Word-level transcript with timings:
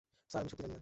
Sir 0.31 0.41
আমি 0.43 0.49
সত্যি 0.51 0.63
জানি 0.65 0.73
না। 0.75 0.79